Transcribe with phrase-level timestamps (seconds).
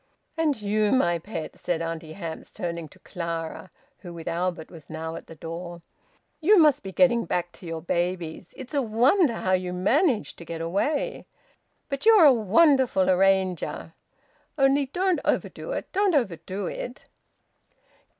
[0.35, 3.69] "And you, my pet," said Auntie Hamps, turning to Clara,
[3.99, 5.83] who with Albert was now at the door.
[6.39, 8.51] "You must be getting back to your babies!
[8.57, 11.27] It's a wonder how you manage to get away!
[11.87, 13.93] But you're a wonderful arranger!...
[14.57, 15.91] Only don't overdo it.
[15.93, 17.05] Don't overdo it!"